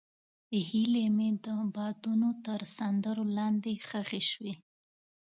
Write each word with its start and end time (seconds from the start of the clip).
هیلې 0.69 1.05
مې 1.17 1.29
د 1.45 1.47
بادونو 1.75 2.29
تر 2.45 2.59
سندرو 2.77 3.25
لاندې 3.37 3.71
ښخې 3.87 4.21
شوې. 4.29 4.53